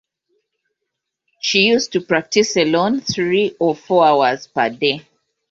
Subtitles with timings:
[1.41, 5.05] She used to practice alone three or four hours per day.